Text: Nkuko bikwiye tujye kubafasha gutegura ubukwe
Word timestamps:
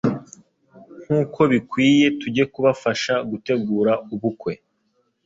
Nkuko 1.03 1.39
bikwiye 1.51 2.07
tujye 2.19 2.43
kubafasha 2.53 3.13
gutegura 3.29 3.91
ubukwe 4.13 4.53